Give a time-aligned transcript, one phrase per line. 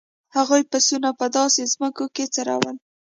[0.35, 2.75] هغوی پسونه په داسې ځمکو کې څرول.